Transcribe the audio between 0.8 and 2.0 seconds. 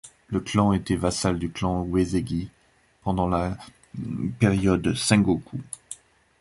vassal du clan